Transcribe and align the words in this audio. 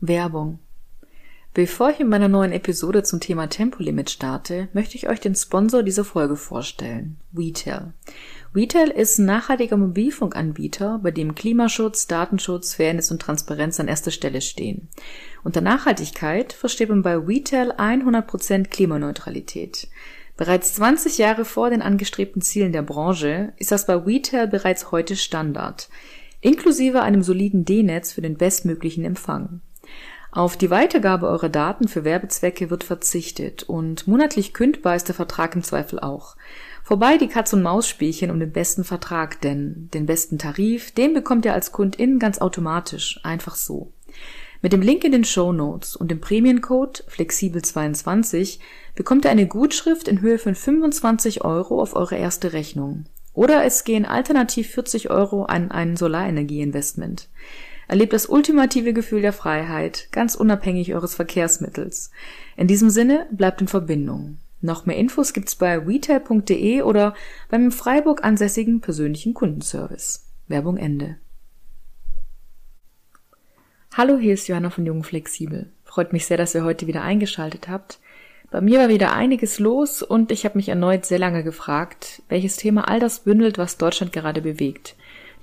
Werbung. 0.00 0.60
Bevor 1.54 1.90
ich 1.90 1.98
mit 1.98 2.08
meiner 2.08 2.28
neuen 2.28 2.52
Episode 2.52 3.02
zum 3.02 3.18
Thema 3.18 3.48
Tempolimit 3.48 4.10
starte, 4.10 4.68
möchte 4.72 4.96
ich 4.96 5.08
euch 5.08 5.18
den 5.18 5.34
Sponsor 5.34 5.82
dieser 5.82 6.04
Folge 6.04 6.36
vorstellen, 6.36 7.16
WeTel. 7.32 7.94
WeTel 8.52 8.90
ist 8.90 9.18
ein 9.18 9.24
nachhaltiger 9.26 9.76
Mobilfunkanbieter, 9.76 11.00
bei 11.02 11.10
dem 11.10 11.34
Klimaschutz, 11.34 12.06
Datenschutz, 12.06 12.74
Fairness 12.74 13.10
und 13.10 13.20
Transparenz 13.20 13.80
an 13.80 13.88
erster 13.88 14.12
Stelle 14.12 14.40
stehen. 14.40 14.88
Unter 15.42 15.60
Nachhaltigkeit 15.60 16.52
versteht 16.52 16.90
man 16.90 17.02
bei 17.02 17.26
WeTel 17.26 17.72
100% 17.72 18.68
Klimaneutralität. 18.68 19.88
Bereits 20.36 20.74
20 20.74 21.18
Jahre 21.18 21.44
vor 21.44 21.70
den 21.70 21.82
angestrebten 21.82 22.40
Zielen 22.40 22.70
der 22.70 22.82
Branche 22.82 23.52
ist 23.56 23.72
das 23.72 23.86
bei 23.86 24.06
WeTel 24.06 24.46
bereits 24.46 24.92
heute 24.92 25.16
Standard, 25.16 25.88
inklusive 26.40 27.02
einem 27.02 27.24
soliden 27.24 27.64
D-Netz 27.64 28.12
für 28.12 28.22
den 28.22 28.36
bestmöglichen 28.36 29.04
Empfang. 29.04 29.60
Auf 30.30 30.58
die 30.58 30.70
Weitergabe 30.70 31.26
eurer 31.26 31.48
Daten 31.48 31.88
für 31.88 32.04
Werbezwecke 32.04 32.68
wird 32.68 32.84
verzichtet 32.84 33.62
und 33.62 34.06
monatlich 34.06 34.52
kündbar 34.52 34.94
ist 34.94 35.08
der 35.08 35.14
Vertrag 35.14 35.54
im 35.54 35.62
Zweifel 35.62 35.98
auch. 36.00 36.36
Vorbei 36.84 37.16
die 37.16 37.28
Katz-und-Maus-Spielchen 37.28 38.30
um 38.30 38.38
den 38.38 38.52
besten 38.52 38.84
Vertrag, 38.84 39.40
denn 39.40 39.88
den 39.94 40.04
besten 40.04 40.38
Tarif, 40.38 40.90
den 40.90 41.14
bekommt 41.14 41.46
ihr 41.46 41.54
als 41.54 41.72
Kundin 41.72 42.18
ganz 42.18 42.38
automatisch, 42.40 43.20
einfach 43.22 43.56
so. 43.56 43.92
Mit 44.60 44.72
dem 44.72 44.82
Link 44.82 45.04
in 45.04 45.12
den 45.12 45.24
Show 45.24 45.52
Notes 45.52 45.96
und 45.96 46.10
dem 46.10 46.20
Prämiencode 46.20 47.04
flexibel22 47.08 48.58
bekommt 48.96 49.24
ihr 49.24 49.30
eine 49.30 49.46
Gutschrift 49.46 50.08
in 50.08 50.20
Höhe 50.20 50.38
von 50.38 50.54
25 50.54 51.44
Euro 51.44 51.80
auf 51.80 51.94
eure 51.94 52.16
erste 52.16 52.52
Rechnung. 52.52 53.04
Oder 53.34 53.64
es 53.64 53.84
gehen 53.84 54.04
alternativ 54.04 54.70
40 54.70 55.10
Euro 55.10 55.44
an 55.44 55.70
ein 55.70 55.96
Solarenergieinvestment. 55.96 57.28
Erlebt 57.88 58.12
das 58.12 58.26
ultimative 58.26 58.92
Gefühl 58.92 59.22
der 59.22 59.32
Freiheit, 59.32 60.08
ganz 60.12 60.34
unabhängig 60.34 60.94
eures 60.94 61.14
Verkehrsmittels. 61.14 62.10
In 62.56 62.68
diesem 62.68 62.90
Sinne, 62.90 63.26
bleibt 63.30 63.62
in 63.62 63.68
Verbindung. 63.68 64.36
Noch 64.60 64.84
mehr 64.84 64.96
Infos 64.96 65.32
gibt's 65.32 65.56
bei 65.56 65.78
retail.de 65.78 66.82
oder 66.82 67.14
beim 67.48 67.64
in 67.64 67.70
Freiburg 67.70 68.24
ansässigen 68.24 68.82
persönlichen 68.82 69.32
Kundenservice. 69.32 70.26
Werbung 70.48 70.76
Ende. 70.76 71.16
Hallo, 73.94 74.18
hier 74.18 74.34
ist 74.34 74.48
Johanna 74.48 74.68
von 74.68 74.84
Jung 74.84 75.02
Flexibel. 75.02 75.72
Freut 75.84 76.12
mich 76.12 76.26
sehr, 76.26 76.36
dass 76.36 76.54
ihr 76.54 76.64
heute 76.64 76.86
wieder 76.86 77.02
eingeschaltet 77.02 77.68
habt. 77.68 78.00
Bei 78.50 78.60
mir 78.60 78.80
war 78.80 78.88
wieder 78.88 79.12
einiges 79.14 79.58
los 79.58 80.02
und 80.02 80.30
ich 80.30 80.44
habe 80.44 80.58
mich 80.58 80.68
erneut 80.68 81.06
sehr 81.06 81.18
lange 81.18 81.42
gefragt, 81.42 82.22
welches 82.28 82.56
Thema 82.56 82.86
all 82.86 83.00
das 83.00 83.20
bündelt, 83.20 83.56
was 83.56 83.78
Deutschland 83.78 84.12
gerade 84.12 84.42
bewegt. 84.42 84.94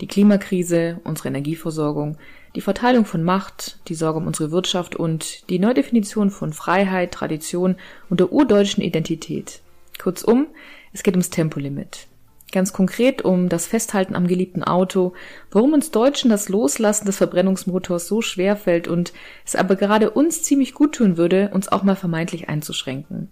Die 0.01 0.07
Klimakrise, 0.07 0.99
unsere 1.03 1.29
Energieversorgung, 1.29 2.17
die 2.55 2.61
Verteilung 2.61 3.05
von 3.05 3.23
Macht, 3.23 3.79
die 3.87 3.95
Sorge 3.95 4.19
um 4.19 4.27
unsere 4.27 4.51
Wirtschaft 4.51 4.95
und 4.95 5.49
die 5.49 5.59
Neudefinition 5.59 6.29
von 6.29 6.53
Freiheit, 6.53 7.13
Tradition 7.13 7.75
und 8.09 8.19
der 8.19 8.31
urdeutschen 8.31 8.83
Identität. 8.83 9.61
Kurzum, 10.01 10.47
es 10.93 11.03
geht 11.03 11.15
ums 11.15 11.29
Tempolimit. 11.29 12.07
Ganz 12.51 12.71
konkret 12.71 13.23
um 13.23 13.49
das 13.49 13.67
Festhalten 13.67 14.15
am 14.15 14.27
geliebten 14.27 14.63
Auto, 14.63 15.13
warum 15.51 15.73
uns 15.73 15.91
Deutschen 15.91 16.29
das 16.29 16.47
Loslassen 16.47 17.05
des 17.05 17.17
Verbrennungsmotors 17.17 18.07
so 18.07 18.21
schwer 18.21 18.55
fällt 18.55 18.87
und 18.87 19.11
es 19.45 19.55
aber 19.55 19.75
gerade 19.75 20.11
uns 20.11 20.43
ziemlich 20.43 20.73
gut 20.73 20.95
tun 20.95 21.17
würde, 21.17 21.49
uns 21.53 21.67
auch 21.67 21.83
mal 21.83 21.97
vermeintlich 21.97 22.47
einzuschränken. 22.47 23.29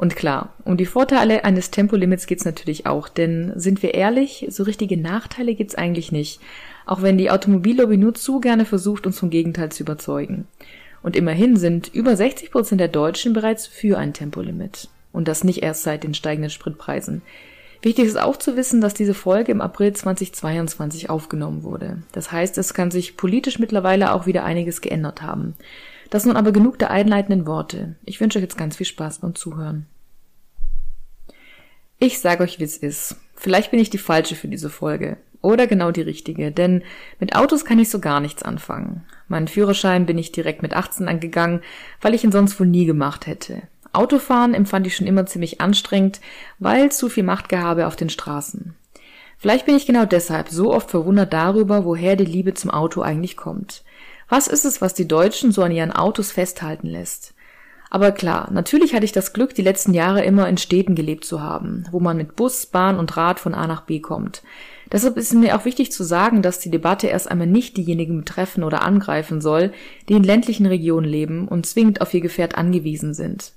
Und 0.00 0.16
klar, 0.16 0.54
um 0.64 0.78
die 0.78 0.86
Vorteile 0.86 1.44
eines 1.44 1.70
Tempolimits 1.70 2.26
geht's 2.26 2.46
natürlich 2.46 2.86
auch, 2.86 3.06
denn 3.06 3.52
sind 3.56 3.82
wir 3.82 3.92
ehrlich, 3.92 4.46
so 4.48 4.62
richtige 4.62 4.96
Nachteile 4.96 5.54
gibt's 5.54 5.74
eigentlich 5.74 6.10
nicht, 6.10 6.40
auch 6.86 7.02
wenn 7.02 7.18
die 7.18 7.30
Automobillobby 7.30 7.98
nur 7.98 8.14
zu 8.14 8.40
gerne 8.40 8.64
versucht, 8.64 9.04
uns 9.04 9.18
vom 9.18 9.28
Gegenteil 9.28 9.70
zu 9.70 9.82
überzeugen. 9.82 10.48
Und 11.02 11.16
immerhin 11.16 11.58
sind 11.58 11.88
über 11.92 12.16
60 12.16 12.50
Prozent 12.50 12.80
der 12.80 12.88
Deutschen 12.88 13.34
bereits 13.34 13.66
für 13.66 13.98
ein 13.98 14.14
Tempolimit. 14.14 14.88
Und 15.12 15.28
das 15.28 15.44
nicht 15.44 15.62
erst 15.62 15.82
seit 15.82 16.02
den 16.02 16.14
steigenden 16.14 16.48
Spritpreisen. 16.48 17.20
Wichtig 17.82 18.06
ist 18.06 18.18
auch 18.18 18.38
zu 18.38 18.56
wissen, 18.56 18.80
dass 18.80 18.94
diese 18.94 19.12
Folge 19.12 19.52
im 19.52 19.60
April 19.60 19.92
2022 19.92 21.10
aufgenommen 21.10 21.62
wurde. 21.62 22.02
Das 22.12 22.32
heißt, 22.32 22.56
es 22.56 22.72
kann 22.72 22.90
sich 22.90 23.18
politisch 23.18 23.58
mittlerweile 23.58 24.14
auch 24.14 24.24
wieder 24.24 24.44
einiges 24.44 24.80
geändert 24.80 25.20
haben. 25.20 25.56
Das 26.10 26.26
nun 26.26 26.36
aber 26.36 26.52
genug 26.52 26.78
der 26.78 26.90
einleitenden 26.90 27.46
Worte. 27.46 27.94
Ich 28.04 28.20
wünsche 28.20 28.38
euch 28.38 28.42
jetzt 28.42 28.58
ganz 28.58 28.76
viel 28.76 28.86
Spaß 28.86 29.20
beim 29.20 29.34
Zuhören. 29.34 29.86
Ich 31.98 32.18
sage 32.18 32.42
euch, 32.42 32.58
wie 32.58 32.64
es 32.64 32.76
ist. 32.76 33.16
Vielleicht 33.36 33.70
bin 33.70 33.80
ich 33.80 33.90
die 33.90 33.98
falsche 33.98 34.34
für 34.34 34.48
diese 34.48 34.70
Folge. 34.70 35.16
Oder 35.42 35.66
genau 35.66 35.90
die 35.90 36.02
richtige, 36.02 36.52
denn 36.52 36.82
mit 37.18 37.34
Autos 37.34 37.64
kann 37.64 37.78
ich 37.78 37.88
so 37.88 37.98
gar 37.98 38.20
nichts 38.20 38.42
anfangen. 38.42 39.04
Meinen 39.28 39.48
Führerschein 39.48 40.04
bin 40.04 40.18
ich 40.18 40.32
direkt 40.32 40.60
mit 40.60 40.74
18 40.74 41.08
angegangen, 41.08 41.62
weil 42.00 42.14
ich 42.14 42.24
ihn 42.24 42.32
sonst 42.32 42.60
wohl 42.60 42.66
nie 42.66 42.84
gemacht 42.84 43.26
hätte. 43.26 43.62
Autofahren 43.92 44.54
empfand 44.54 44.86
ich 44.86 44.96
schon 44.96 45.06
immer 45.06 45.26
ziemlich 45.26 45.60
anstrengend, 45.60 46.20
weil 46.58 46.92
zu 46.92 47.08
viel 47.08 47.22
Machtgehabe 47.22 47.86
auf 47.86 47.96
den 47.96 48.10
Straßen. 48.10 48.74
Vielleicht 49.38 49.64
bin 49.64 49.74
ich 49.74 49.86
genau 49.86 50.04
deshalb 50.04 50.50
so 50.50 50.72
oft 50.72 50.90
verwundert 50.90 51.32
darüber, 51.32 51.86
woher 51.86 52.16
die 52.16 52.26
Liebe 52.26 52.52
zum 52.52 52.70
Auto 52.70 53.00
eigentlich 53.00 53.38
kommt. 53.38 53.82
Was 54.30 54.46
ist 54.46 54.64
es, 54.64 54.80
was 54.80 54.94
die 54.94 55.08
Deutschen 55.08 55.50
so 55.50 55.62
an 55.62 55.72
ihren 55.72 55.90
Autos 55.90 56.30
festhalten 56.30 56.86
lässt? 56.86 57.34
Aber 57.90 58.12
klar, 58.12 58.48
natürlich 58.52 58.94
hatte 58.94 59.04
ich 59.04 59.10
das 59.10 59.32
Glück, 59.32 59.56
die 59.56 59.62
letzten 59.62 59.92
Jahre 59.92 60.22
immer 60.22 60.48
in 60.48 60.56
Städten 60.56 60.94
gelebt 60.94 61.24
zu 61.24 61.42
haben, 61.42 61.84
wo 61.90 61.98
man 61.98 62.16
mit 62.16 62.36
Bus, 62.36 62.66
Bahn 62.66 63.00
und 63.00 63.16
Rad 63.16 63.40
von 63.40 63.54
A 63.54 63.66
nach 63.66 63.80
B 63.80 63.98
kommt. 63.98 64.44
Deshalb 64.92 65.16
ist 65.16 65.34
mir 65.34 65.56
auch 65.56 65.64
wichtig 65.64 65.90
zu 65.90 66.04
sagen, 66.04 66.42
dass 66.42 66.60
die 66.60 66.70
Debatte 66.70 67.08
erst 67.08 67.28
einmal 67.28 67.48
nicht 67.48 67.76
diejenigen 67.76 68.18
betreffen 68.18 68.62
oder 68.62 68.82
angreifen 68.82 69.40
soll, 69.40 69.72
die 70.08 70.14
in 70.14 70.22
ländlichen 70.22 70.66
Regionen 70.66 71.08
leben 71.08 71.48
und 71.48 71.66
zwingend 71.66 72.00
auf 72.00 72.14
ihr 72.14 72.20
Gefährt 72.20 72.56
angewiesen 72.56 73.14
sind. 73.14 73.54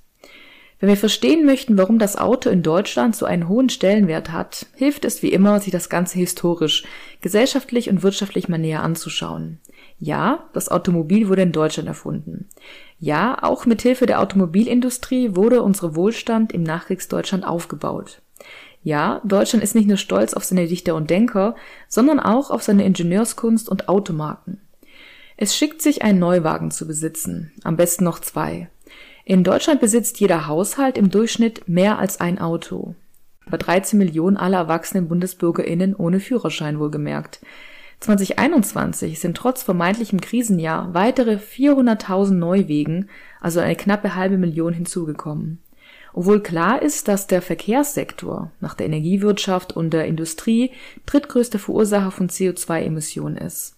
Wenn 0.80 0.88
wir 0.88 0.96
verstehen 0.96 1.46
möchten, 1.46 1.78
warum 1.78 2.00
das 2.00 2.16
Auto 2.16 2.50
in 2.50 2.64
Deutschland 2.64 3.14
so 3.14 3.26
einen 3.26 3.48
hohen 3.48 3.68
Stellenwert 3.68 4.32
hat, 4.32 4.66
hilft 4.74 5.04
es 5.04 5.22
wie 5.22 5.32
immer, 5.32 5.60
sich 5.60 5.72
das 5.72 5.88
Ganze 5.88 6.18
historisch, 6.18 6.82
gesellschaftlich 7.20 7.88
und 7.88 8.02
wirtschaftlich 8.02 8.48
mal 8.48 8.58
näher 8.58 8.82
anzuschauen. 8.82 9.60
Ja, 9.98 10.48
das 10.52 10.70
Automobil 10.70 11.28
wurde 11.28 11.42
in 11.42 11.52
Deutschland 11.52 11.88
erfunden. 11.88 12.48
Ja, 12.98 13.42
auch 13.42 13.66
mit 13.66 13.82
Hilfe 13.82 14.06
der 14.06 14.20
Automobilindustrie 14.20 15.34
wurde 15.36 15.62
unser 15.62 15.94
Wohlstand 15.94 16.52
im 16.52 16.62
Nachkriegsdeutschland 16.62 17.46
aufgebaut. 17.46 18.20
Ja, 18.82 19.22
Deutschland 19.24 19.64
ist 19.64 19.74
nicht 19.74 19.88
nur 19.88 19.96
stolz 19.96 20.34
auf 20.34 20.44
seine 20.44 20.66
Dichter 20.66 20.94
und 20.94 21.08
Denker, 21.08 21.56
sondern 21.88 22.20
auch 22.20 22.50
auf 22.50 22.62
seine 22.62 22.84
Ingenieurskunst 22.84 23.68
und 23.68 23.88
Automarken. 23.88 24.60
Es 25.36 25.56
schickt 25.56 25.82
sich, 25.82 26.02
einen 26.02 26.18
Neuwagen 26.18 26.70
zu 26.70 26.86
besitzen, 26.86 27.52
am 27.64 27.76
besten 27.76 28.04
noch 28.04 28.20
zwei. 28.20 28.68
In 29.24 29.42
Deutschland 29.42 29.80
besitzt 29.80 30.20
jeder 30.20 30.46
Haushalt 30.46 30.98
im 30.98 31.10
Durchschnitt 31.10 31.66
mehr 31.66 31.98
als 31.98 32.20
ein 32.20 32.38
Auto. 32.38 32.94
Über 33.46 33.58
13 33.58 33.98
Millionen 33.98 34.36
aller 34.36 34.58
erwachsenen 34.58 35.08
BundesbürgerInnen 35.08 35.96
ohne 35.96 36.20
Führerschein 36.20 36.78
wohlgemerkt. 36.78 37.40
2021 38.04 39.18
sind 39.18 39.36
trotz 39.36 39.62
vermeintlichem 39.62 40.20
Krisenjahr 40.20 40.92
weitere 40.92 41.36
400.000 41.36 42.32
Neuwegen, 42.34 43.08
also 43.40 43.60
eine 43.60 43.76
knappe 43.76 44.14
halbe 44.14 44.36
Million 44.36 44.74
hinzugekommen. 44.74 45.62
Obwohl 46.12 46.42
klar 46.42 46.82
ist, 46.82 47.08
dass 47.08 47.26
der 47.26 47.42
Verkehrssektor 47.42 48.52
nach 48.60 48.74
der 48.74 48.86
Energiewirtschaft 48.86 49.72
und 49.74 49.90
der 49.90 50.04
Industrie 50.04 50.70
drittgrößter 51.06 51.58
Verursacher 51.58 52.10
von 52.10 52.28
CO2-Emissionen 52.28 53.36
ist. 53.36 53.76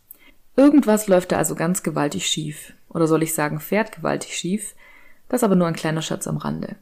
Irgendwas 0.57 1.07
läuft 1.07 1.33
da 1.33 1.39
also 1.39 1.55
ganz 1.55 1.83
gewaltig 1.83 2.27
schief. 2.27 2.73
Oder 2.89 3.07
soll 3.07 3.23
ich 3.23 3.33
sagen, 3.33 3.61
fährt 3.61 3.93
gewaltig 3.93 4.37
schief. 4.37 4.75
Das 5.29 5.45
aber 5.45 5.55
nur 5.55 5.67
ein 5.67 5.77
kleiner 5.77 6.03
Schatz 6.03 6.27
am 6.27 6.37
Rande. 6.37 6.77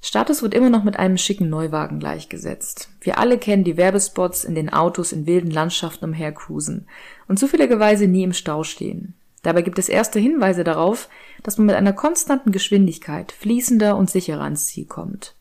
Status 0.00 0.42
wird 0.42 0.54
immer 0.54 0.70
noch 0.70 0.84
mit 0.84 0.96
einem 0.96 1.18
schicken 1.18 1.50
Neuwagen 1.50 1.98
gleichgesetzt. 1.98 2.88
Wir 3.00 3.18
alle 3.18 3.36
kennen 3.36 3.64
die 3.64 3.76
Werbespots, 3.76 4.44
in 4.44 4.54
den 4.54 4.72
Autos 4.72 5.12
in 5.12 5.26
wilden 5.26 5.50
Landschaften 5.50 6.04
umhercruisen 6.04 6.86
und 7.26 7.38
zufälligerweise 7.38 8.06
nie 8.06 8.22
im 8.22 8.32
Stau 8.32 8.62
stehen. 8.62 9.14
Dabei 9.42 9.62
gibt 9.62 9.78
es 9.78 9.88
erste 9.88 10.18
Hinweise 10.18 10.64
darauf, 10.64 11.08
dass 11.42 11.58
man 11.58 11.66
mit 11.66 11.76
einer 11.76 11.92
konstanten 11.92 12.52
Geschwindigkeit 12.52 13.32
fließender 13.32 13.96
und 13.96 14.10
sicherer 14.10 14.42
ans 14.42 14.66
Ziel 14.66 14.86
kommt. 14.86 15.34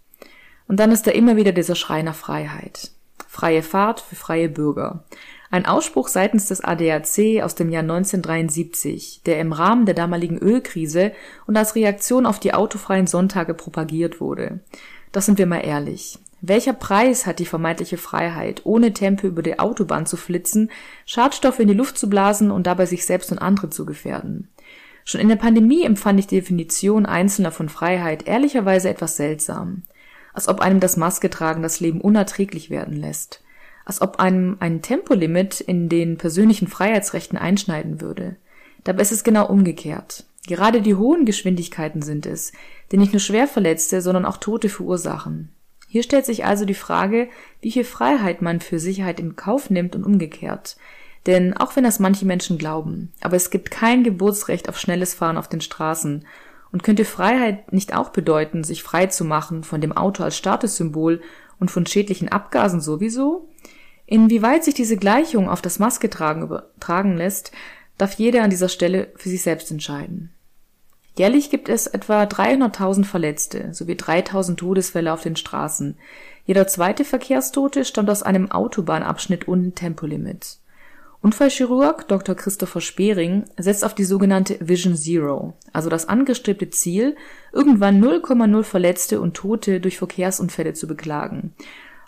Und 0.68 0.80
dann 0.80 0.92
ist 0.92 1.08
da 1.08 1.12
immer 1.12 1.36
wieder 1.36 1.52
dieser 1.52 1.76
Schrei 1.76 2.02
nach 2.02 2.16
Freiheit. 2.16 2.92
Freie 3.28 3.64
Fahrt 3.64 4.00
für 4.00 4.16
freie 4.16 4.50
Bürger. 4.50 5.04
Ein 5.50 5.66
Ausspruch 5.66 6.10
seitens 6.10 6.48
des 6.48 6.62
ADAC 6.62 7.42
aus 7.42 7.56
dem 7.56 7.70
Jahr 7.70 7.84
1973, 7.84 9.22
der 9.26 9.40
im 9.40 9.54
Rahmen 9.54 9.86
der 9.86 9.96
damaligen 9.96 10.38
Ölkrise 10.38 11.14
und 11.46 11.56
als 11.56 11.76
Reaktion 11.76 12.26
auf 12.26 12.40
die 12.40 12.54
autofreien 12.54 13.08
Sonntage 13.08 13.54
propagiert 13.54 14.20
wurde. 14.20 14.60
Das 15.14 15.26
sind 15.26 15.38
wir 15.38 15.46
mal 15.46 15.66
ehrlich. 15.66 16.20
Welcher 16.42 16.74
Preis 16.74 17.26
hat 17.26 17.40
die 17.40 17.46
vermeintliche 17.46 17.98
Freiheit, 17.98 18.62
ohne 18.66 18.94
Tempo 18.94 19.26
über 19.26 19.42
die 19.42 19.58
Autobahn 19.58 20.06
zu 20.06 20.18
flitzen, 20.18 20.70
Schadstoffe 21.06 21.60
in 21.60 21.68
die 21.68 21.74
Luft 21.74 21.98
zu 21.98 22.10
blasen 22.10 22.52
und 22.52 22.68
dabei 22.68 22.86
sich 22.86 23.06
selbst 23.06 23.32
und 23.32 23.40
andere 23.40 23.70
zu 23.70 23.86
gefährden? 23.86 24.50
Schon 25.04 25.22
in 25.22 25.30
der 25.30 25.38
Pandemie 25.38 25.84
empfand 25.84 26.20
ich 26.20 26.28
die 26.28 26.36
Definition 26.36 27.06
Einzelner 27.06 27.52
von 27.52 27.70
Freiheit 27.70 28.28
ehrlicherweise 28.28 28.90
etwas 28.90 29.16
seltsam. 29.16 29.84
Als 30.34 30.50
ob 30.50 30.60
einem 30.60 30.82
das 30.82 30.98
Masketragen 30.98 31.64
das 31.64 31.80
Leben 31.80 32.02
unerträglich 32.02 32.70
werden 32.70 32.98
lässt 32.98 33.42
als 33.88 34.02
ob 34.02 34.20
einem 34.20 34.58
ein 34.60 34.82
Tempolimit 34.82 35.62
in 35.62 35.88
den 35.88 36.18
persönlichen 36.18 36.68
Freiheitsrechten 36.68 37.38
einschneiden 37.38 38.02
würde. 38.02 38.36
Dabei 38.84 39.02
ist 39.02 39.14
es 39.14 39.24
genau 39.24 39.48
umgekehrt. 39.48 40.26
Gerade 40.46 40.82
die 40.82 40.96
hohen 40.96 41.26
Geschwindigkeiten 41.26 42.02
sind 42.02 42.26
es, 42.26 42.52
die 42.92 42.98
nicht 42.98 43.14
nur 43.14 43.22
Schwerverletzte, 43.22 44.02
sondern 44.02 44.26
auch 44.26 44.38
Tote 44.38 44.68
verursachen. 44.68 45.54
Hier 45.88 46.04
stellt 46.04 46.26
sich 46.26 46.44
also 46.44 46.66
die 46.66 46.74
Frage, 46.74 47.30
wie 47.62 47.72
viel 47.72 47.86
Freiheit 47.86 48.42
man 48.42 48.60
für 48.60 48.78
Sicherheit 48.78 49.22
in 49.22 49.38
Kauf 49.38 49.70
nimmt 49.70 49.96
und 49.96 50.04
umgekehrt. 50.04 50.76
Denn 51.26 51.56
auch 51.56 51.78
wenn 51.78 51.86
das 51.86 52.00
manche 52.00 52.26
Menschen 52.26 52.58
glauben, 52.58 53.14
aber 53.22 53.38
es 53.38 53.52
gibt 53.52 53.72
kein 53.72 54.04
Geburtsrecht 54.04 54.68
auf 54.68 54.78
schnelles 54.78 55.14
Fahren 55.14 55.38
auf 55.38 55.48
den 55.48 55.62
Straßen. 55.62 56.26
Und 56.74 56.84
könnte 56.84 57.06
Freiheit 57.06 57.72
nicht 57.72 57.96
auch 57.96 58.10
bedeuten, 58.10 58.66
sich 58.66 58.84
frei 58.84 59.06
zu 59.06 59.24
machen 59.24 59.64
von 59.64 59.80
dem 59.80 59.94
Auto 59.94 60.24
als 60.24 60.36
Statussymbol 60.36 61.22
und 61.60 61.72
von 61.72 61.86
schädlichen 61.86 62.28
Abgasen 62.28 62.82
sowieso? 62.82 63.48
Inwieweit 64.10 64.64
sich 64.64 64.74
diese 64.74 64.96
Gleichung 64.96 65.50
auf 65.50 65.62
das 65.62 65.80
Masketragen 65.80 66.42
übertragen 66.42 67.18
lässt, 67.18 67.52
darf 67.98 68.14
jeder 68.14 68.42
an 68.42 68.50
dieser 68.50 68.70
Stelle 68.70 69.10
für 69.18 69.28
sich 69.28 69.44
selbst 69.44 69.70
entscheiden. 69.70 70.32
Jährlich 71.18 71.50
gibt 71.50 71.68
es 71.68 71.88
etwa 71.88 72.24
300.000 72.24 73.04
Verletzte 73.04 73.74
sowie 73.74 73.96
3.000 73.96 74.56
Todesfälle 74.56 75.12
auf 75.12 75.24
den 75.24 75.36
Straßen. 75.36 75.98
Jeder 76.46 76.68
zweite 76.68 77.04
Verkehrstote 77.04 77.84
stammt 77.84 78.10
aus 78.10 78.24
einem 78.24 78.50
Autobahnabschnitt 78.50 79.48
ohne 79.50 79.74
Tempolimit. 79.74 80.60
Unfallchirurg 81.20 82.08
Dr. 82.08 82.36
Christopher 82.36 82.80
Spering 82.80 83.46
setzt 83.58 83.84
auf 83.84 83.96
die 83.96 84.06
sogenannte 84.06 84.58
Vision 84.62 84.96
Zero, 84.96 85.56
also 85.74 85.90
das 85.90 86.08
angestrebte 86.08 86.70
Ziel, 86.70 87.18
irgendwann 87.52 88.02
0,0 88.02 88.64
Verletzte 88.64 89.20
und 89.20 89.34
Tote 89.34 89.82
durch 89.82 89.98
Verkehrsunfälle 89.98 90.74
zu 90.74 90.88
beklagen 90.88 91.54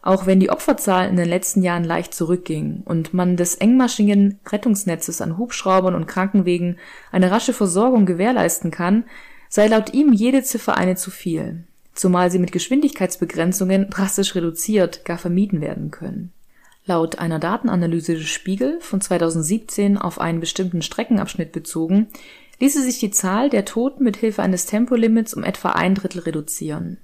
auch 0.01 0.25
wenn 0.25 0.39
die 0.39 0.49
Opferzahl 0.49 1.09
in 1.09 1.17
den 1.17 1.27
letzten 1.27 1.61
Jahren 1.61 1.83
leicht 1.83 2.13
zurückging 2.13 2.81
und 2.85 3.13
man 3.13 3.37
des 3.37 3.55
engmaschigen 3.55 4.39
Rettungsnetzes 4.47 5.21
an 5.21 5.37
Hubschraubern 5.37 5.95
und 5.95 6.07
Krankenwegen 6.07 6.77
eine 7.11 7.31
rasche 7.31 7.53
Versorgung 7.53 8.05
gewährleisten 8.05 8.71
kann, 8.71 9.03
sei 9.49 9.67
laut 9.67 9.93
ihm 9.93 10.13
jede 10.13 10.43
Ziffer 10.43 10.77
eine 10.77 10.95
zu 10.95 11.11
viel, 11.11 11.63
zumal 11.93 12.31
sie 12.31 12.39
mit 12.39 12.51
Geschwindigkeitsbegrenzungen 12.51 13.89
drastisch 13.89 14.35
reduziert, 14.35 15.03
gar 15.05 15.17
vermieden 15.17 15.59
werden 15.59 15.91
können. 15.91 16.31
Laut 16.85 17.19
einer 17.19 17.39
Datenanalyse 17.39 18.15
des 18.15 18.29
Spiegel 18.29 18.79
von 18.81 19.01
2017 19.01 19.97
auf 19.97 20.19
einen 20.19 20.39
bestimmten 20.39 20.81
Streckenabschnitt 20.81 21.51
bezogen, 21.51 22.07
ließe 22.59 22.81
sich 22.81 22.99
die 22.99 23.11
Zahl 23.11 23.49
der 23.49 23.65
Toten 23.65 24.03
mit 24.03 24.17
Hilfe 24.17 24.41
eines 24.41 24.65
Tempolimits 24.65 25.33
um 25.33 25.43
etwa 25.43 25.69
ein 25.69 25.95
Drittel 25.95 26.21
reduzieren. 26.21 26.97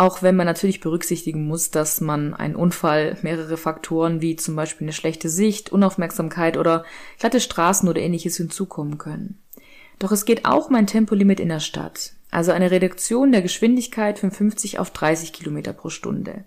Auch 0.00 0.22
wenn 0.22 0.36
man 0.36 0.46
natürlich 0.46 0.78
berücksichtigen 0.78 1.48
muss, 1.48 1.72
dass 1.72 2.00
man 2.00 2.32
einen 2.32 2.54
Unfall 2.54 3.18
mehrere 3.22 3.56
Faktoren 3.56 4.20
wie 4.22 4.36
zum 4.36 4.54
Beispiel 4.54 4.84
eine 4.84 4.92
schlechte 4.92 5.28
Sicht, 5.28 5.72
Unaufmerksamkeit 5.72 6.56
oder 6.56 6.84
glatte 7.18 7.40
Straßen 7.40 7.88
oder 7.88 8.00
ähnliches 8.00 8.36
hinzukommen 8.36 8.98
können. 8.98 9.42
Doch 9.98 10.12
es 10.12 10.24
geht 10.24 10.44
auch 10.44 10.68
um 10.68 10.76
ein 10.76 10.86
Tempolimit 10.86 11.40
in 11.40 11.48
der 11.48 11.58
Stadt, 11.58 12.12
also 12.30 12.52
eine 12.52 12.70
Reduktion 12.70 13.32
der 13.32 13.42
Geschwindigkeit 13.42 14.20
von 14.20 14.30
50 14.30 14.78
auf 14.78 14.92
30 14.92 15.32
Kilometer 15.32 15.72
pro 15.72 15.88
Stunde. 15.88 16.44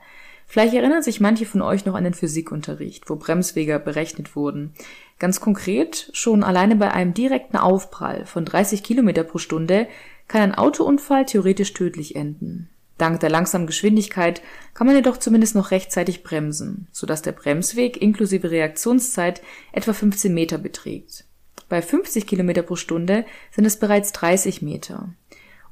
Vielleicht 0.47 0.73
erinnern 0.73 1.03
sich 1.03 1.19
manche 1.19 1.45
von 1.45 1.61
euch 1.61 1.85
noch 1.85 1.95
an 1.95 2.05
den 2.05 2.13
Physikunterricht, 2.13 3.09
wo 3.09 3.17
Bremswege 3.17 3.79
berechnet 3.79 4.37
wurden. 4.37 4.75
Ganz 5.19 5.41
konkret, 5.41 6.09
schon 6.13 6.45
alleine 6.45 6.77
bei 6.77 6.91
einem 6.91 7.13
direkten 7.13 7.57
Aufprall 7.57 8.25
von 8.25 8.45
30 8.45 8.81
Kilometer 8.81 9.25
pro 9.25 9.39
Stunde 9.39 9.87
kann 10.29 10.41
ein 10.41 10.55
Autounfall 10.55 11.25
theoretisch 11.25 11.73
tödlich 11.73 12.15
enden. 12.15 12.69
Dank 13.01 13.19
der 13.19 13.31
langsamen 13.31 13.65
Geschwindigkeit 13.65 14.41
kann 14.75 14.85
man 14.85 14.95
jedoch 14.95 15.17
zumindest 15.17 15.55
noch 15.55 15.71
rechtzeitig 15.71 16.23
bremsen, 16.23 16.87
sodass 16.91 17.23
der 17.23 17.31
Bremsweg 17.31 17.97
inklusive 17.99 18.51
Reaktionszeit 18.51 19.41
etwa 19.71 19.93
15 19.93 20.31
Meter 20.31 20.59
beträgt. 20.59 21.25
Bei 21.67 21.81
50 21.81 22.27
Kilometer 22.27 22.61
pro 22.61 22.75
Stunde 22.75 23.25
sind 23.51 23.65
es 23.65 23.79
bereits 23.79 24.11
30 24.11 24.61
Meter. 24.61 25.09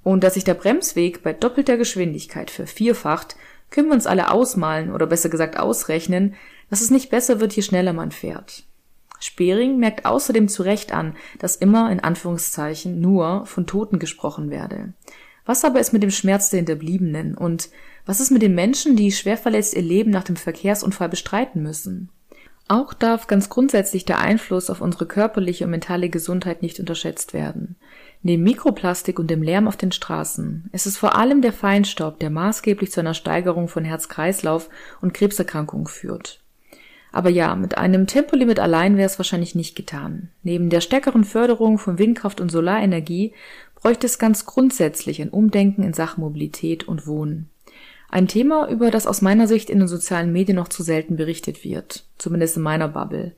Und 0.01 0.23
dass 0.23 0.33
sich 0.33 0.43
der 0.43 0.55
Bremsweg 0.55 1.21
bei 1.21 1.33
doppelter 1.33 1.77
Geschwindigkeit 1.77 2.49
vervierfacht, 2.49 3.35
können 3.69 3.89
wir 3.89 3.93
uns 3.93 4.07
alle 4.07 4.31
ausmalen 4.31 4.91
oder 4.91 5.05
besser 5.05 5.29
gesagt 5.29 5.59
ausrechnen, 5.59 6.35
dass 6.69 6.81
es 6.81 6.89
nicht 6.89 7.11
besser 7.11 7.39
wird, 7.39 7.53
je 7.53 7.61
schneller 7.61 7.93
man 7.93 8.11
fährt. 8.11 8.63
Spering 9.19 9.77
merkt 9.77 10.05
außerdem 10.05 10.47
zu 10.47 10.63
Recht 10.63 10.93
an, 10.93 11.15
dass 11.37 11.57
immer 11.57 11.91
in 11.91 11.99
Anführungszeichen 11.99 13.01
nur 13.01 13.45
von 13.45 13.67
Toten 13.67 13.99
gesprochen 13.99 14.49
werde. 14.49 14.93
Was 15.49 15.65
aber 15.65 15.79
ist 15.79 15.93
mit 15.93 16.03
dem 16.03 16.11
Schmerz 16.11 16.51
der 16.51 16.59
Hinterbliebenen 16.59 17.35
und 17.35 17.69
was 18.05 18.19
ist 18.19 18.29
mit 18.29 18.43
den 18.43 18.53
Menschen, 18.53 18.95
die 18.95 19.11
schwer 19.11 19.35
verletzt 19.35 19.73
ihr 19.73 19.81
Leben 19.81 20.11
nach 20.11 20.23
dem 20.23 20.35
Verkehrsunfall 20.35 21.09
bestreiten 21.09 21.63
müssen? 21.63 22.09
Auch 22.67 22.93
darf 22.93 23.25
ganz 23.25 23.49
grundsätzlich 23.49 24.05
der 24.05 24.19
Einfluss 24.19 24.69
auf 24.69 24.79
unsere 24.79 25.07
körperliche 25.07 25.63
und 25.63 25.71
mentale 25.71 26.09
Gesundheit 26.09 26.61
nicht 26.61 26.79
unterschätzt 26.79 27.33
werden. 27.33 27.77
Neben 28.21 28.43
Mikroplastik 28.43 29.17
und 29.17 29.31
dem 29.31 29.41
Lärm 29.41 29.67
auf 29.67 29.75
den 29.75 29.91
Straßen 29.91 30.69
ist 30.71 30.85
es 30.85 30.97
vor 30.97 31.15
allem 31.15 31.41
der 31.41 31.51
Feinstaub, 31.51 32.19
der 32.19 32.29
maßgeblich 32.29 32.91
zu 32.91 32.99
einer 32.99 33.15
Steigerung 33.15 33.69
von 33.69 33.83
Herz-Kreislauf 33.83 34.69
und 35.01 35.15
Krebserkrankungen 35.15 35.87
führt. 35.87 36.43
Aber 37.11 37.29
ja, 37.29 37.55
mit 37.55 37.77
einem 37.77 38.05
Tempolimit 38.05 38.59
allein 38.59 38.95
wäre 38.95 39.07
es 39.07 39.17
wahrscheinlich 39.17 39.55
nicht 39.55 39.75
getan. 39.75 40.29
Neben 40.43 40.69
der 40.69 40.81
stärkeren 40.81 41.23
Förderung 41.23 41.79
von 41.79 41.97
Windkraft 41.97 42.39
und 42.39 42.51
Solarenergie 42.51 43.33
bräuchte 43.81 44.07
es 44.07 44.19
ganz 44.19 44.45
grundsätzlich 44.45 45.21
ein 45.21 45.29
Umdenken 45.29 45.83
in 45.83 45.93
Sachen 45.93 46.21
Mobilität 46.21 46.87
und 46.87 47.07
Wohnen. 47.07 47.49
Ein 48.09 48.27
Thema, 48.27 48.67
über 48.69 48.89
das 48.89 49.05
aus 49.05 49.21
meiner 49.21 49.47
Sicht 49.47 49.69
in 49.69 49.79
den 49.79 49.87
sozialen 49.87 50.31
Medien 50.31 50.55
noch 50.55 50.67
zu 50.67 50.81
selten 50.81 51.15
berichtet 51.15 51.63
wird, 51.63 52.05
zumindest 52.17 52.57
in 52.57 52.63
meiner 52.63 52.87
Bubble. 52.87 53.33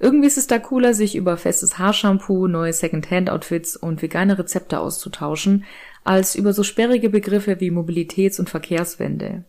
Irgendwie 0.00 0.26
ist 0.26 0.38
es 0.38 0.46
da 0.46 0.58
cooler, 0.58 0.94
sich 0.94 1.14
über 1.14 1.36
festes 1.36 1.78
Haarshampoo, 1.78 2.48
neue 2.48 2.72
Second-Hand-Outfits 2.72 3.76
und 3.76 4.02
vegane 4.02 4.38
Rezepte 4.38 4.80
auszutauschen, 4.80 5.64
als 6.04 6.34
über 6.34 6.52
so 6.52 6.62
sperrige 6.62 7.10
Begriffe 7.10 7.60
wie 7.60 7.70
Mobilitäts- 7.70 8.40
und 8.40 8.50
Verkehrswende. 8.50 9.44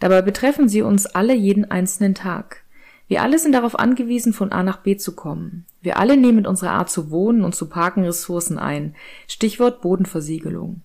Dabei 0.00 0.22
betreffen 0.22 0.68
sie 0.68 0.82
uns 0.82 1.06
alle 1.06 1.34
jeden 1.34 1.70
einzelnen 1.70 2.14
Tag. 2.14 2.63
Wir 3.06 3.22
alle 3.22 3.38
sind 3.38 3.52
darauf 3.52 3.78
angewiesen, 3.78 4.32
von 4.32 4.52
A 4.52 4.62
nach 4.62 4.78
B 4.78 4.96
zu 4.96 5.14
kommen. 5.14 5.66
Wir 5.82 5.98
alle 5.98 6.16
nehmen 6.16 6.36
mit 6.36 6.46
unserer 6.46 6.70
Art 6.70 6.90
zu 6.90 7.10
wohnen 7.10 7.44
und 7.44 7.54
zu 7.54 7.68
parken 7.68 8.04
Ressourcen 8.04 8.58
ein. 8.58 8.94
Stichwort 9.28 9.82
Bodenversiegelung. 9.82 10.80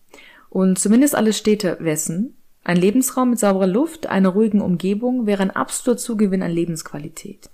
Und 0.50 0.80
zumindest 0.80 1.16
alle 1.16 1.34
Städte 1.34 1.78
wessen? 1.80 2.36
Ein 2.64 2.78
Lebensraum 2.78 3.30
mit 3.30 3.40
sauberer 3.40 3.68
Luft, 3.68 4.08
einer 4.08 4.30
ruhigen 4.30 4.62
Umgebung 4.62 5.26
wäre 5.26 5.42
ein 5.42 5.52
absoluter 5.52 5.98
Zugewinn 5.98 6.44
an 6.44 6.52
Lebensqualität. 6.52 7.50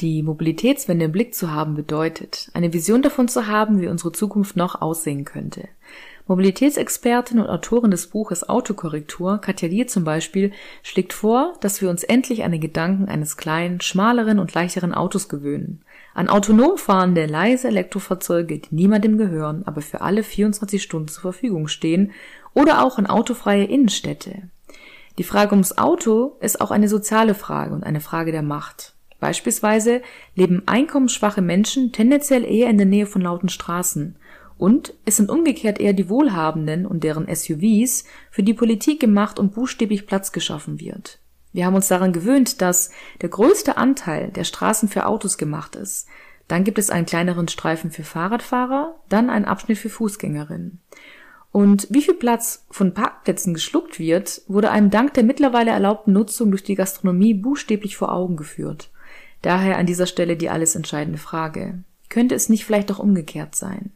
Die 0.00 0.22
Mobilitätswende 0.22 1.04
im 1.04 1.12
Blick 1.12 1.34
zu 1.34 1.50
haben 1.50 1.74
bedeutet, 1.74 2.50
eine 2.54 2.72
Vision 2.72 3.02
davon 3.02 3.28
zu 3.28 3.46
haben, 3.46 3.80
wie 3.80 3.88
unsere 3.88 4.12
Zukunft 4.12 4.56
noch 4.56 4.80
aussehen 4.80 5.24
könnte. 5.24 5.68
Mobilitätsexpertin 6.30 7.40
und 7.40 7.48
Autorin 7.48 7.90
des 7.90 8.06
Buches 8.06 8.48
Autokorrektur, 8.48 9.38
Katja 9.38 9.68
Lier 9.68 9.88
zum 9.88 10.04
Beispiel, 10.04 10.52
schlägt 10.84 11.12
vor, 11.12 11.54
dass 11.60 11.82
wir 11.82 11.90
uns 11.90 12.04
endlich 12.04 12.44
an 12.44 12.52
den 12.52 12.60
Gedanken 12.60 13.08
eines 13.08 13.36
kleinen, 13.36 13.80
schmaleren 13.80 14.38
und 14.38 14.54
leichteren 14.54 14.94
Autos 14.94 15.28
gewöhnen. 15.28 15.82
An 16.14 16.28
autonom 16.28 16.78
fahrende, 16.78 17.26
leise 17.26 17.66
Elektrofahrzeuge, 17.66 18.60
die 18.60 18.72
niemandem 18.72 19.18
gehören, 19.18 19.64
aber 19.66 19.80
für 19.80 20.02
alle 20.02 20.22
24 20.22 20.80
Stunden 20.80 21.08
zur 21.08 21.22
Verfügung 21.22 21.66
stehen, 21.66 22.12
oder 22.54 22.84
auch 22.84 22.98
an 22.98 23.08
autofreie 23.08 23.64
Innenstädte. 23.64 24.42
Die 25.18 25.24
Frage 25.24 25.50
ums 25.50 25.78
Auto 25.78 26.36
ist 26.38 26.60
auch 26.60 26.70
eine 26.70 26.88
soziale 26.88 27.34
Frage 27.34 27.74
und 27.74 27.82
eine 27.82 28.00
Frage 28.00 28.30
der 28.30 28.42
Macht. 28.42 28.94
Beispielsweise 29.18 30.00
leben 30.36 30.62
einkommensschwache 30.66 31.42
Menschen 31.42 31.90
tendenziell 31.90 32.44
eher 32.44 32.70
in 32.70 32.78
der 32.78 32.86
Nähe 32.86 33.06
von 33.06 33.20
lauten 33.20 33.48
Straßen. 33.48 34.14
Und 34.60 34.92
es 35.06 35.16
sind 35.16 35.30
umgekehrt 35.30 35.80
eher 35.80 35.94
die 35.94 36.10
Wohlhabenden 36.10 36.84
und 36.84 37.02
deren 37.02 37.34
SUVs, 37.34 38.04
für 38.30 38.42
die 38.42 38.52
Politik 38.52 39.00
gemacht 39.00 39.38
und 39.38 39.54
buchstäblich 39.54 40.06
Platz 40.06 40.32
geschaffen 40.32 40.80
wird. 40.80 41.18
Wir 41.54 41.64
haben 41.64 41.76
uns 41.76 41.88
daran 41.88 42.12
gewöhnt, 42.12 42.60
dass 42.60 42.90
der 43.22 43.30
größte 43.30 43.78
Anteil 43.78 44.28
der 44.28 44.44
Straßen 44.44 44.90
für 44.90 45.06
Autos 45.06 45.38
gemacht 45.38 45.76
ist. 45.76 46.08
Dann 46.46 46.62
gibt 46.64 46.78
es 46.78 46.90
einen 46.90 47.06
kleineren 47.06 47.48
Streifen 47.48 47.90
für 47.90 48.02
Fahrradfahrer, 48.02 48.96
dann 49.08 49.30
einen 49.30 49.46
Abschnitt 49.46 49.78
für 49.78 49.88
Fußgängerinnen. 49.88 50.78
Und 51.52 51.86
wie 51.88 52.02
viel 52.02 52.12
Platz 52.12 52.66
von 52.70 52.92
Parkplätzen 52.92 53.54
geschluckt 53.54 53.98
wird, 53.98 54.42
wurde 54.46 54.70
einem 54.70 54.90
dank 54.90 55.14
der 55.14 55.24
mittlerweile 55.24 55.70
erlaubten 55.70 56.12
Nutzung 56.12 56.50
durch 56.50 56.64
die 56.64 56.74
Gastronomie 56.74 57.32
buchstäblich 57.32 57.96
vor 57.96 58.12
Augen 58.12 58.36
geführt. 58.36 58.90
Daher 59.40 59.78
an 59.78 59.86
dieser 59.86 60.06
Stelle 60.06 60.36
die 60.36 60.50
alles 60.50 60.76
entscheidende 60.76 61.18
Frage. 61.18 61.82
Könnte 62.10 62.34
es 62.34 62.50
nicht 62.50 62.66
vielleicht 62.66 62.92
auch 62.92 62.98
umgekehrt 62.98 63.54
sein? 63.54 63.92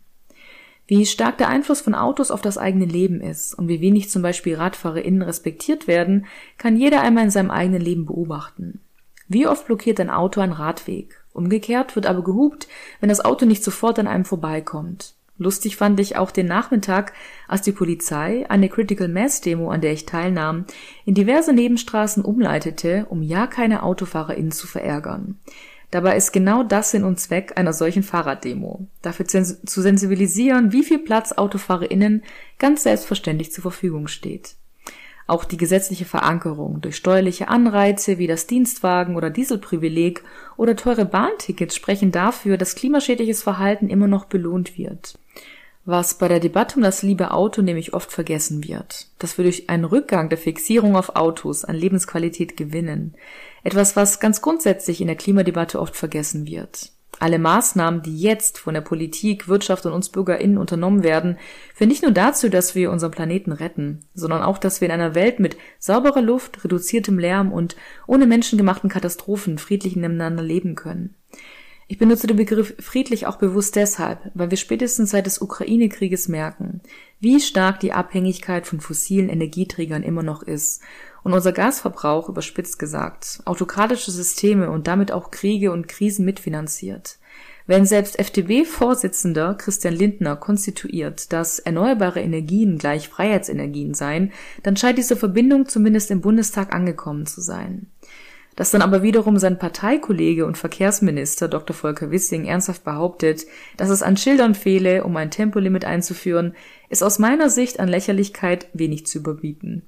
Wie 0.87 1.07
stark 1.07 1.39
der 1.39 1.49
Einfluss 1.49 1.81
von 1.81 1.95
Autos 1.95 2.31
auf 2.31 2.43
das 2.43 2.59
eigene 2.59 2.85
Leben 2.85 3.21
ist 3.21 3.55
und 3.55 3.69
wie 3.69 3.81
wenig 3.81 4.11
zum 4.11 4.21
Beispiel 4.21 4.57
RadfahrerInnen 4.57 5.23
respektiert 5.23 5.87
werden, 5.87 6.27
kann 6.59 6.77
jeder 6.77 7.01
einmal 7.01 7.25
in 7.25 7.31
seinem 7.31 7.51
eigenen 7.51 7.81
Leben 7.81 8.05
beobachten. 8.05 8.81
Wie 9.27 9.47
oft 9.47 9.67
blockiert 9.67 9.99
ein 10.01 10.11
Auto 10.11 10.41
einen 10.41 10.53
Radweg? 10.53 11.25
Umgekehrt 11.33 11.97
wird 11.97 12.07
aber 12.07 12.23
gehupt, 12.23 12.69
wenn 13.01 13.09
das 13.09 13.25
Auto 13.25 13.47
nicht 13.47 13.65
sofort 13.65 13.99
an 13.99 14.07
einem 14.07 14.27
vorbeikommt. 14.27 15.15
Lustig 15.37 15.77
fand 15.77 15.99
ich 15.99 16.17
auch 16.17 16.31
den 16.31 16.47
Nachmittag, 16.47 17.13
als 17.49 17.63
die 17.63 17.73
Polizei 17.73 18.49
eine 18.49 18.69
Critical 18.69 19.09
Mass 19.09 19.41
Demo, 19.41 19.71
an 19.71 19.81
der 19.81 19.93
ich 19.93 20.07
teilnahm, 20.07 20.65
in 21.05 21.15
diverse 21.15 21.53
Nebenstraßen 21.53 22.25
umleitete, 22.25 23.07
um 23.09 23.23
ja 23.23 23.49
keine 23.49 23.83
AutofahrerInnen 23.83 24.53
zu 24.53 24.69
verärgern. 24.69 25.41
Dabei 25.95 26.17
ist 26.17 26.33
genau 26.33 26.65
das 26.65 26.91
Sinn 26.91 27.05
und 27.05 27.21
Zweck 27.21 27.53
einer 27.55 27.73
solchen 27.73 28.03
Fahrraddemo. 28.03 28.89
Dafür 29.01 29.27
zu 29.27 29.81
sensibilisieren, 29.81 30.73
wie 30.73 30.83
viel 30.83 30.99
Platz 30.99 31.31
AutofahrerInnen 31.31 32.25
ganz 32.59 32.83
selbstverständlich 32.83 33.53
zur 33.53 33.63
Verfügung 33.63 34.09
steht. 34.09 34.57
Auch 35.29 35.45
die 35.45 35.57
gesetzliche 35.57 36.05
Verankerung 36.05 36.81
durch 36.81 36.97
steuerliche 36.97 37.47
Anreize 37.47 38.19
wie 38.19 38.27
das 38.27 38.49
Dienstwagen- 38.49 39.15
oder 39.15 39.31
Dieselprivileg 39.31 40.25
oder 40.57 40.75
teure 40.75 41.05
Bahntickets 41.05 41.77
sprechen 41.77 42.11
dafür, 42.11 42.59
dass 42.59 42.75
klimaschädliches 42.75 43.45
Verhalten 43.45 43.89
immer 43.89 44.09
noch 44.09 44.25
belohnt 44.25 44.77
wird. 44.77 45.17
Was 45.87 46.15
bei 46.17 46.29
der 46.29 46.41
Debatte 46.41 46.77
um 46.77 46.83
das 46.83 47.03
liebe 47.03 47.31
Auto 47.31 47.61
nämlich 47.61 47.93
oft 47.93 48.11
vergessen 48.11 48.67
wird, 48.67 49.09
dass 49.19 49.37
wir 49.37 49.43
durch 49.43 49.69
einen 49.69 49.85
Rückgang 49.85 50.31
der 50.31 50.39
Fixierung 50.39 50.97
auf 50.97 51.15
Autos 51.15 51.63
an 51.65 51.77
Lebensqualität 51.77 52.57
gewinnen. 52.57 53.15
Etwas, 53.65 53.95
was 53.95 54.19
ganz 54.19 54.41
grundsätzlich 54.41 55.03
in 55.03 55.09
der 55.09 55.17
Klimadebatte 55.17 55.79
oft 55.79 55.95
vergessen 55.95 56.47
wird. 56.47 56.91
Alle 57.21 57.39
Maßnahmen, 57.39 58.03
die 58.03 58.19
jetzt 58.19 58.59
von 58.59 58.75
der 58.75 58.81
Politik, 58.81 59.47
Wirtschaft 59.47 59.85
und 59.87 59.93
uns 59.93 60.09
BürgerInnen 60.09 60.59
unternommen 60.59 61.03
werden, 61.03 61.39
führen 61.75 61.89
nicht 61.89 62.03
nur 62.03 62.13
dazu, 62.13 62.49
dass 62.49 62.75
wir 62.75 62.91
unseren 62.91 63.13
Planeten 63.13 63.53
retten, 63.53 64.07
sondern 64.15 64.43
auch, 64.43 64.59
dass 64.59 64.81
wir 64.81 64.87
in 64.87 64.93
einer 64.93 65.15
Welt 65.15 65.39
mit 65.39 65.57
sauberer 65.79 66.23
Luft, 66.23 66.65
reduziertem 66.65 67.19
Lärm 67.19 67.53
und 67.53 67.77
ohne 68.07 68.27
menschengemachten 68.27 68.91
Katastrophen 68.91 69.59
friedlich 69.59 69.97
nebeneinander 69.97 70.43
leben 70.43 70.75
können. 70.75 71.15
Ich 71.95 71.99
benutze 71.99 72.27
den 72.27 72.39
Begriff 72.39 72.75
friedlich 72.81 73.29
auch 73.29 73.37
bewusst 73.37 73.77
deshalb, 73.77 74.19
weil 74.35 74.51
wir 74.51 74.57
spätestens 74.57 75.11
seit 75.11 75.27
des 75.27 75.41
Ukraine-Krieges 75.41 76.27
merken, 76.27 76.81
wie 77.21 77.39
stark 77.39 77.79
die 77.79 77.93
Abhängigkeit 77.93 78.67
von 78.67 78.81
fossilen 78.81 79.29
Energieträgern 79.29 80.03
immer 80.03 80.25
noch 80.25 80.43
ist 80.43 80.83
und 81.23 81.35
unser 81.35 81.53
Gasverbrauch, 81.53 82.29
überspitzt 82.29 82.81
gesagt, 82.81 83.43
autokratische 83.45 84.11
Systeme 84.11 84.73
und 84.73 84.89
damit 84.89 85.13
auch 85.13 85.31
Kriege 85.31 85.71
und 85.71 85.87
Krisen 85.87 86.25
mitfinanziert. 86.25 87.21
Wenn 87.69 87.87
selbst 87.87 88.19
FDP-Vorsitzender 88.19 89.55
Christian 89.55 89.95
Lindner 89.95 90.35
konstituiert, 90.35 91.33
dass 91.33 91.61
erneuerbare 91.61 92.21
Energien 92.21 92.77
gleich 92.77 93.09
Freiheitsenergien 93.09 93.95
seien, 93.95 94.33
dann 94.65 94.77
scheint 94.77 94.99
diese 94.99 95.15
Verbindung 95.15 95.69
zumindest 95.69 96.11
im 96.11 96.23
Bundestag 96.23 96.75
angekommen 96.75 97.27
zu 97.27 97.41
sein. 97.41 97.87
Dass 98.57 98.71
dann 98.71 98.83
aber 98.83 99.03
wiederum 99.03 99.39
sein 99.39 99.59
Parteikollege 99.59 100.47
und 100.47 100.57
Verkehrsminister 100.57 101.49
Dr. 101.49 101.75
Volker 101.75 102.11
Wissing 102.11 102.45
ernsthaft 102.45 102.85
behauptet, 102.85 103.47
dass 103.77 103.91
es 103.91 104.03
an 104.03 104.17
Schildern 104.17 104.55
fehle, 104.55 105.05
um 105.05 105.17
ein 105.17 105.31
Tempolimit 105.31 105.85
einzuführen, 105.85 106.55
ist 106.89 107.03
aus 107.03 107.19
meiner 107.19 107.51
Sicht 107.51 107.81
an 107.81 107.89
Lächerlichkeit 107.89 108.69
wenig 108.73 109.07
zu 109.07 109.19
überbieten. 109.19 109.83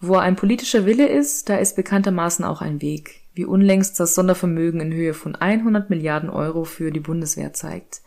Wo 0.00 0.16
ein 0.16 0.36
politischer 0.36 0.84
Wille 0.84 1.08
ist, 1.08 1.48
da 1.48 1.56
ist 1.56 1.74
bekanntermaßen 1.74 2.44
auch 2.44 2.60
ein 2.60 2.82
Weg, 2.82 3.22
wie 3.34 3.44
unlängst 3.46 3.98
das 3.98 4.14
Sondervermögen 4.14 4.80
in 4.80 4.92
Höhe 4.92 5.14
von 5.14 5.34
100 5.34 5.90
Milliarden 5.90 6.30
Euro 6.30 6.64
für 6.64 6.92
die 6.92 7.00
Bundeswehr 7.00 7.54
zeigt. 7.54 8.02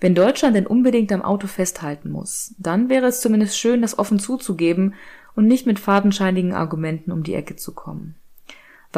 Wenn 0.00 0.14
Deutschland 0.14 0.54
denn 0.54 0.66
unbedingt 0.66 1.10
am 1.12 1.22
Auto 1.22 1.46
festhalten 1.46 2.10
muss, 2.10 2.54
dann 2.58 2.88
wäre 2.88 3.06
es 3.06 3.20
zumindest 3.20 3.58
schön, 3.58 3.82
das 3.82 3.98
offen 3.98 4.18
zuzugeben 4.18 4.94
und 5.34 5.46
nicht 5.46 5.66
mit 5.66 5.78
fadenscheinigen 5.78 6.54
Argumenten 6.54 7.12
um 7.12 7.22
die 7.22 7.34
Ecke 7.34 7.56
zu 7.56 7.72
kommen. 7.72 8.16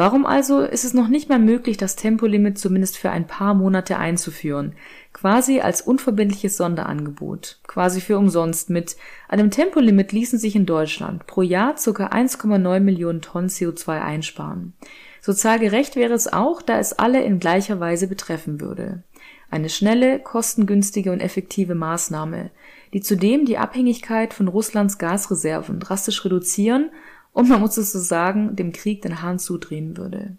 Warum 0.01 0.25
also 0.25 0.61
ist 0.61 0.83
es 0.83 0.95
noch 0.95 1.09
nicht 1.09 1.29
mal 1.29 1.37
möglich, 1.37 1.77
das 1.77 1.95
Tempolimit 1.95 2.57
zumindest 2.57 2.97
für 2.97 3.11
ein 3.11 3.27
paar 3.27 3.53
Monate 3.53 3.99
einzuführen, 3.99 4.73
quasi 5.13 5.59
als 5.59 5.83
unverbindliches 5.83 6.57
Sonderangebot, 6.57 7.59
quasi 7.67 8.01
für 8.01 8.17
umsonst 8.17 8.71
mit 8.71 8.97
einem 9.29 9.51
Tempolimit 9.51 10.11
ließen 10.11 10.39
sich 10.39 10.55
in 10.55 10.65
Deutschland 10.65 11.27
pro 11.27 11.43
Jahr 11.43 11.75
ca. 11.75 12.07
1,9 12.07 12.79
Millionen 12.79 13.21
Tonnen 13.21 13.49
CO2 13.49 14.01
einsparen. 14.01 14.73
Sozial 15.21 15.59
gerecht 15.59 15.95
wäre 15.95 16.15
es 16.15 16.33
auch, 16.33 16.63
da 16.63 16.79
es 16.79 16.97
alle 16.97 17.21
in 17.21 17.39
gleicher 17.39 17.79
Weise 17.79 18.07
betreffen 18.07 18.59
würde. 18.59 19.03
Eine 19.51 19.69
schnelle, 19.69 20.17
kostengünstige 20.17 21.11
und 21.11 21.19
effektive 21.19 21.75
Maßnahme, 21.75 22.49
die 22.91 23.01
zudem 23.01 23.45
die 23.45 23.59
Abhängigkeit 23.59 24.33
von 24.33 24.47
Russlands 24.47 24.97
Gasreserven 24.97 25.79
drastisch 25.79 26.25
reduzieren 26.25 26.89
und 27.33 27.49
man 27.49 27.61
muss 27.61 27.77
es 27.77 27.91
so 27.91 27.99
sagen, 27.99 28.55
dem 28.55 28.73
Krieg 28.73 29.01
den 29.01 29.21
Hahn 29.21 29.39
zudrehen 29.39 29.97
würde. 29.97 30.35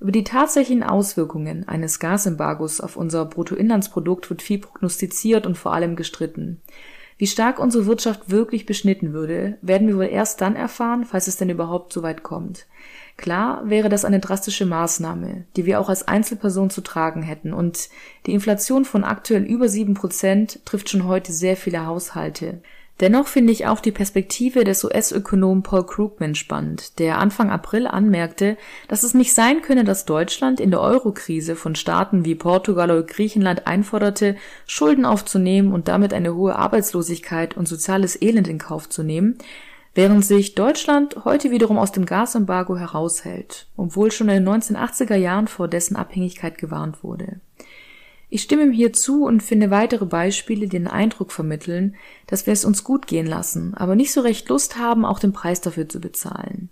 Über 0.00 0.12
die 0.12 0.24
tatsächlichen 0.24 0.82
Auswirkungen 0.82 1.66
eines 1.68 1.98
Gasembargos 1.98 2.80
auf 2.80 2.96
unser 2.96 3.24
Bruttoinlandsprodukt 3.24 4.28
wird 4.28 4.42
viel 4.42 4.58
prognostiziert 4.58 5.46
und 5.46 5.56
vor 5.56 5.72
allem 5.72 5.96
gestritten. 5.96 6.60
Wie 7.16 7.28
stark 7.28 7.60
unsere 7.60 7.86
Wirtschaft 7.86 8.28
wirklich 8.28 8.66
beschnitten 8.66 9.12
würde, 9.12 9.56
werden 9.62 9.86
wir 9.86 9.96
wohl 9.96 10.06
erst 10.06 10.40
dann 10.40 10.56
erfahren, 10.56 11.04
falls 11.04 11.28
es 11.28 11.36
denn 11.36 11.48
überhaupt 11.48 11.92
so 11.92 12.02
weit 12.02 12.24
kommt. 12.24 12.66
Klar 13.16 13.68
wäre 13.70 13.88
das 13.88 14.04
eine 14.04 14.18
drastische 14.18 14.66
Maßnahme, 14.66 15.44
die 15.56 15.64
wir 15.64 15.78
auch 15.78 15.88
als 15.88 16.08
Einzelperson 16.08 16.70
zu 16.70 16.80
tragen 16.80 17.22
hätten, 17.22 17.52
und 17.52 17.88
die 18.26 18.32
Inflation 18.32 18.84
von 18.84 19.04
aktuell 19.04 19.44
über 19.44 19.68
sieben 19.68 19.94
Prozent 19.94 20.58
trifft 20.64 20.90
schon 20.90 21.04
heute 21.04 21.32
sehr 21.32 21.56
viele 21.56 21.86
Haushalte. 21.86 22.60
Dennoch 23.00 23.26
finde 23.26 23.52
ich 23.52 23.66
auch 23.66 23.80
die 23.80 23.90
Perspektive 23.90 24.62
des 24.62 24.84
US-Ökonomen 24.84 25.64
Paul 25.64 25.84
Krugman 25.84 26.36
spannend, 26.36 27.00
der 27.00 27.18
Anfang 27.18 27.50
April 27.50 27.88
anmerkte, 27.88 28.56
dass 28.86 29.02
es 29.02 29.14
nicht 29.14 29.34
sein 29.34 29.62
könne, 29.62 29.82
dass 29.82 30.04
Deutschland 30.04 30.60
in 30.60 30.70
der 30.70 30.80
Eurokrise 30.80 31.56
von 31.56 31.74
Staaten 31.74 32.24
wie 32.24 32.36
Portugal 32.36 32.92
oder 32.92 33.02
Griechenland 33.02 33.66
einforderte, 33.66 34.36
Schulden 34.66 35.04
aufzunehmen 35.04 35.72
und 35.72 35.88
damit 35.88 36.14
eine 36.14 36.36
hohe 36.36 36.54
Arbeitslosigkeit 36.54 37.56
und 37.56 37.66
soziales 37.66 38.20
Elend 38.22 38.46
in 38.46 38.58
Kauf 38.58 38.88
zu 38.88 39.02
nehmen, 39.02 39.38
während 39.94 40.24
sich 40.24 40.54
Deutschland 40.54 41.24
heute 41.24 41.50
wiederum 41.50 41.78
aus 41.78 41.90
dem 41.90 42.06
Gasembargo 42.06 42.76
heraushält, 42.76 43.66
obwohl 43.76 44.12
schon 44.12 44.28
in 44.28 44.44
den 44.44 44.48
1980er 44.48 45.16
Jahren 45.16 45.48
vor 45.48 45.66
dessen 45.66 45.96
Abhängigkeit 45.96 46.58
gewarnt 46.58 47.02
wurde. 47.02 47.40
Ich 48.30 48.42
stimme 48.42 48.64
ihm 48.64 48.72
hier 48.72 48.92
zu 48.92 49.24
und 49.24 49.42
finde 49.42 49.70
weitere 49.70 50.06
Beispiele, 50.06 50.62
die 50.62 50.70
den 50.70 50.86
Eindruck 50.86 51.30
vermitteln, 51.30 51.94
dass 52.26 52.46
wir 52.46 52.52
es 52.52 52.64
uns 52.64 52.84
gut 52.84 53.06
gehen 53.06 53.26
lassen, 53.26 53.74
aber 53.74 53.94
nicht 53.94 54.12
so 54.12 54.20
recht 54.20 54.48
Lust 54.48 54.76
haben, 54.78 55.04
auch 55.04 55.18
den 55.18 55.32
Preis 55.32 55.60
dafür 55.60 55.88
zu 55.88 56.00
bezahlen. 56.00 56.70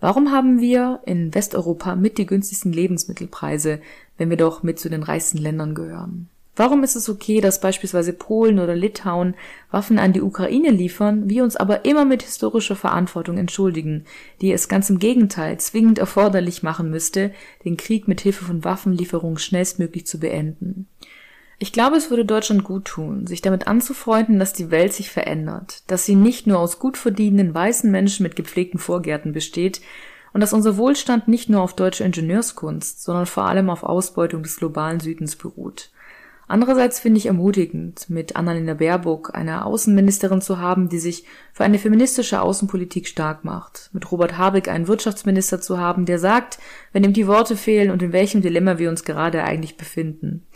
Warum 0.00 0.32
haben 0.32 0.60
wir 0.60 1.00
in 1.06 1.32
Westeuropa 1.32 1.94
mit 1.94 2.18
die 2.18 2.26
günstigsten 2.26 2.72
Lebensmittelpreise, 2.72 3.80
wenn 4.18 4.30
wir 4.30 4.36
doch 4.36 4.62
mit 4.62 4.80
zu 4.80 4.90
den 4.90 5.04
reichsten 5.04 5.38
Ländern 5.38 5.74
gehören? 5.74 6.28
Warum 6.54 6.84
ist 6.84 6.96
es 6.96 7.08
okay, 7.08 7.40
dass 7.40 7.60
beispielsweise 7.60 8.12
Polen 8.12 8.58
oder 8.58 8.76
Litauen 8.76 9.34
Waffen 9.70 9.98
an 9.98 10.12
die 10.12 10.20
Ukraine 10.20 10.70
liefern, 10.70 11.30
wir 11.30 11.44
uns 11.44 11.56
aber 11.56 11.86
immer 11.86 12.04
mit 12.04 12.22
historischer 12.22 12.76
Verantwortung 12.76 13.38
entschuldigen, 13.38 14.04
die 14.42 14.52
es 14.52 14.68
ganz 14.68 14.90
im 14.90 14.98
Gegenteil 14.98 15.58
zwingend 15.58 15.98
erforderlich 15.98 16.62
machen 16.62 16.90
müsste, 16.90 17.32
den 17.64 17.78
Krieg 17.78 18.06
mit 18.06 18.20
Hilfe 18.20 18.44
von 18.44 18.64
Waffenlieferungen 18.64 19.38
schnellstmöglich 19.38 20.06
zu 20.06 20.20
beenden? 20.20 20.88
Ich 21.58 21.72
glaube, 21.72 21.96
es 21.96 22.10
würde 22.10 22.26
Deutschland 22.26 22.64
gut 22.64 22.84
tun, 22.84 23.26
sich 23.26 23.40
damit 23.40 23.66
anzufreunden, 23.66 24.38
dass 24.38 24.52
die 24.52 24.70
Welt 24.70 24.92
sich 24.92 25.10
verändert, 25.10 25.84
dass 25.86 26.04
sie 26.04 26.16
nicht 26.16 26.46
nur 26.46 26.58
aus 26.58 26.78
gut 26.80 26.98
verdienenden 26.98 27.54
weißen 27.54 27.90
Menschen 27.90 28.24
mit 28.24 28.36
gepflegten 28.36 28.80
Vorgärten 28.80 29.32
besteht 29.32 29.80
und 30.34 30.40
dass 30.40 30.52
unser 30.52 30.76
Wohlstand 30.76 31.28
nicht 31.28 31.48
nur 31.48 31.62
auf 31.62 31.74
deutsche 31.74 32.04
Ingenieurskunst, 32.04 33.02
sondern 33.02 33.26
vor 33.26 33.44
allem 33.44 33.70
auf 33.70 33.84
Ausbeutung 33.84 34.42
des 34.42 34.56
globalen 34.56 35.00
Südens 35.00 35.36
beruht. 35.36 35.90
Andererseits 36.52 37.00
finde 37.00 37.16
ich 37.16 37.24
ermutigend, 37.24 38.10
mit 38.10 38.36
Annalena 38.36 38.74
Baerbock 38.74 39.34
eine 39.34 39.64
Außenministerin 39.64 40.42
zu 40.42 40.58
haben, 40.58 40.90
die 40.90 40.98
sich 40.98 41.24
für 41.50 41.64
eine 41.64 41.78
feministische 41.78 42.42
Außenpolitik 42.42 43.08
stark 43.08 43.42
macht, 43.42 43.88
mit 43.94 44.12
Robert 44.12 44.36
Habeck 44.36 44.68
einen 44.68 44.86
Wirtschaftsminister 44.86 45.62
zu 45.62 45.78
haben, 45.78 46.04
der 46.04 46.18
sagt, 46.18 46.58
wenn 46.92 47.04
ihm 47.04 47.14
die 47.14 47.26
Worte 47.26 47.56
fehlen 47.56 47.90
und 47.90 48.02
in 48.02 48.12
welchem 48.12 48.42
Dilemma 48.42 48.76
wir 48.76 48.90
uns 48.90 49.04
gerade 49.04 49.44
eigentlich 49.44 49.78
befinden. 49.78 50.46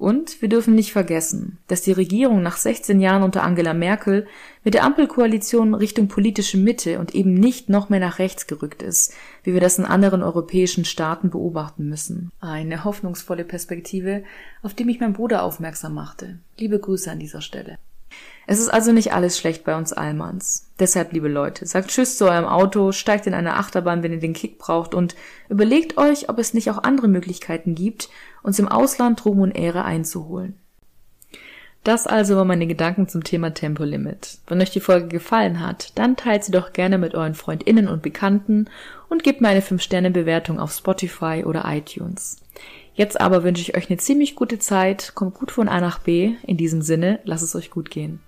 Und 0.00 0.40
wir 0.40 0.48
dürfen 0.48 0.74
nicht 0.74 0.92
vergessen, 0.92 1.58
dass 1.66 1.82
die 1.82 1.92
Regierung 1.92 2.40
nach 2.40 2.56
16 2.56 3.00
Jahren 3.00 3.22
unter 3.22 3.42
Angela 3.42 3.74
Merkel 3.74 4.26
mit 4.64 4.72
der 4.72 4.84
Ampelkoalition 4.84 5.74
Richtung 5.74 6.08
politische 6.08 6.56
Mitte 6.56 6.98
und 6.98 7.14
eben 7.14 7.34
nicht 7.34 7.68
noch 7.68 7.90
mehr 7.90 8.00
nach 8.00 8.18
rechts 8.18 8.46
gerückt 8.46 8.82
ist, 8.82 9.12
wie 9.44 9.52
wir 9.52 9.60
das 9.60 9.78
in 9.78 9.84
anderen 9.84 10.22
europäischen 10.22 10.86
Staaten 10.86 11.28
beobachten 11.28 11.86
müssen. 11.86 12.32
Eine 12.40 12.84
hoffnungsvolle 12.84 13.44
Perspektive, 13.44 14.24
auf 14.62 14.72
die 14.72 14.86
mich 14.86 15.00
mein 15.00 15.12
Bruder 15.12 15.42
aufmerksam 15.42 15.92
machte. 15.92 16.38
Liebe 16.56 16.78
Grüße 16.78 17.10
an 17.10 17.18
dieser 17.18 17.42
Stelle. 17.42 17.76
Es 18.46 18.58
ist 18.58 18.68
also 18.68 18.92
nicht 18.92 19.12
alles 19.12 19.38
schlecht 19.38 19.64
bei 19.64 19.76
uns 19.76 19.92
Allmanns. 19.92 20.70
Deshalb, 20.80 21.12
liebe 21.12 21.28
Leute, 21.28 21.66
sagt 21.66 21.90
Tschüss 21.90 22.18
zu 22.18 22.24
eurem 22.24 22.46
Auto, 22.46 22.90
steigt 22.90 23.26
in 23.26 23.34
eine 23.34 23.54
Achterbahn, 23.54 24.02
wenn 24.02 24.12
ihr 24.12 24.18
den 24.18 24.32
Kick 24.32 24.58
braucht 24.58 24.94
und 24.94 25.14
überlegt 25.48 25.98
euch, 25.98 26.28
ob 26.28 26.38
es 26.38 26.52
nicht 26.52 26.70
auch 26.70 26.82
andere 26.82 27.06
Möglichkeiten 27.06 27.74
gibt, 27.74 28.08
uns 28.42 28.58
im 28.58 28.68
Ausland 28.68 29.24
Ruhm 29.24 29.40
und 29.40 29.52
Ehre 29.52 29.84
einzuholen. 29.84 30.58
Das 31.84 32.06
also 32.06 32.36
waren 32.36 32.48
meine 32.48 32.66
Gedanken 32.66 33.08
zum 33.08 33.24
Thema 33.24 33.54
Tempolimit. 33.54 34.38
Wenn 34.46 34.60
euch 34.60 34.70
die 34.70 34.80
Folge 34.80 35.08
gefallen 35.08 35.60
hat, 35.60 35.96
dann 35.98 36.16
teilt 36.16 36.44
sie 36.44 36.52
doch 36.52 36.74
gerne 36.74 36.98
mit 36.98 37.14
euren 37.14 37.34
FreundInnen 37.34 37.88
und 37.88 38.02
Bekannten 38.02 38.68
und 39.08 39.22
gebt 39.22 39.40
mir 39.40 39.48
eine 39.48 39.62
5-Sterne-Bewertung 39.62 40.60
auf 40.60 40.72
Spotify 40.72 41.44
oder 41.46 41.64
iTunes. 41.66 42.36
Jetzt 43.00 43.18
aber 43.18 43.44
wünsche 43.44 43.62
ich 43.62 43.74
euch 43.74 43.88
eine 43.88 43.96
ziemlich 43.96 44.34
gute 44.34 44.58
Zeit, 44.58 45.12
kommt 45.14 45.32
gut 45.32 45.50
von 45.50 45.68
A 45.68 45.80
nach 45.80 46.00
B. 46.00 46.34
In 46.46 46.58
diesem 46.58 46.82
Sinne, 46.82 47.18
lasst 47.24 47.42
es 47.42 47.56
euch 47.56 47.70
gut 47.70 47.90
gehen. 47.90 48.20